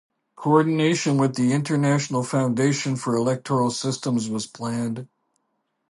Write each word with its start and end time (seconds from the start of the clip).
Coordination 0.35 1.17
with 1.19 1.35
the 1.35 1.53
International 1.53 2.23
Foundation 2.23 2.95
for 2.95 3.15
Electoral 3.15 3.69
Systems 3.69 4.27
was 4.29 4.47
planned. 4.47 5.07